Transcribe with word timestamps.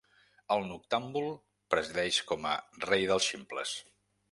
El 0.53 0.63
Noctàmbul 0.69 1.29
presideix 1.75 2.19
com 2.33 2.49
a 2.55 2.57
Rei 2.87 3.07
dels 3.13 3.31
Ximples. 3.31 3.79